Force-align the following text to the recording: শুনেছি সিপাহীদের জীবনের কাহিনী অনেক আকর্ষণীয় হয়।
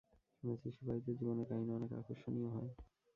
শুনেছি 0.35 0.67
সিপাহীদের 0.71 1.15
জীবনের 1.19 1.47
কাহিনী 1.49 1.71
অনেক 1.73 1.91
আকর্ষণীয় 1.93 2.49
হয়। 2.49 2.71